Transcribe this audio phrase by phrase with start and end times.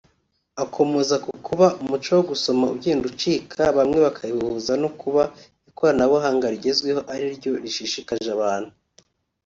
[0.63, 5.23] Akomoza ku kuba umuco wo gusoma ugenda ucika bamwe bakabihuza no kuba
[5.69, 8.71] ikoranabuhanga rigezweho ari ryo rishishkaje abantu